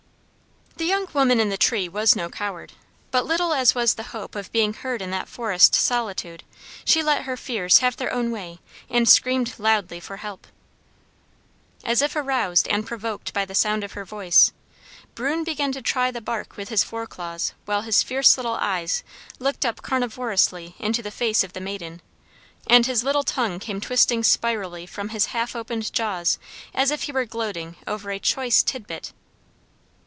The 0.77 0.87
young 0.97 1.07
woman 1.13 1.39
in 1.39 1.49
the 1.49 1.57
tree 1.59 1.87
was 1.87 2.15
no 2.15 2.27
coward, 2.27 2.73
but 3.11 3.23
little 3.25 3.53
as 3.53 3.75
was 3.75 3.93
the 3.93 4.01
hope 4.11 4.33
of 4.35 4.51
being 4.51 4.73
heard 4.73 4.99
in 4.99 5.11
that 5.11 5.29
forest 5.29 5.75
solitude 5.75 6.43
she 6.83 7.03
let 7.03 7.23
her 7.25 7.37
fears 7.37 7.77
have 7.77 7.95
their 7.97 8.11
own 8.11 8.31
way 8.31 8.57
and 8.89 9.07
screamed 9.07 9.53
loudly 9.59 9.99
for 9.99 10.17
help. 10.17 10.47
As 11.83 12.01
if 12.01 12.15
aroused 12.15 12.67
and 12.67 12.83
provoked 12.83 13.31
by 13.31 13.45
the 13.45 13.53
sound 13.53 13.83
of 13.83 13.91
her 13.93 14.03
voice, 14.03 14.51
bruin 15.13 15.43
began 15.43 15.71
to 15.73 15.83
try 15.83 16.09
the 16.09 16.19
bark 16.19 16.57
with 16.57 16.69
his 16.69 16.83
foreclaws 16.83 17.51
while 17.65 17.83
his 17.83 18.01
fierce 18.01 18.35
little 18.35 18.57
eyes 18.59 19.03
looked 19.37 19.63
up 19.67 19.83
carnivorously 19.83 20.73
into 20.79 21.03
the 21.03 21.11
face 21.11 21.43
of 21.43 21.53
the 21.53 21.61
maiden, 21.61 22.01
and 22.65 22.87
his 22.87 23.03
little 23.03 23.23
tongue 23.23 23.59
came 23.59 23.79
twisting 23.81 24.23
spirally 24.23 24.87
from 24.87 25.09
his 25.09 25.27
half 25.27 25.55
opened 25.55 25.93
jaws 25.93 26.39
as 26.73 26.89
if 26.89 27.03
he 27.03 27.11
were 27.11 27.25
gloating 27.25 27.75
over 27.87 28.09
a 28.09 28.17
choice 28.17 28.63
titbit. 28.63 29.13